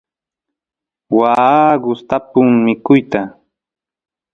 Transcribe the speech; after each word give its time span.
waa 1.17 1.71
gustapun 1.83 2.49
mikuyta 2.65 3.21